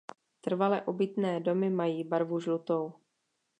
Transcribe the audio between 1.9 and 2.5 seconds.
barvu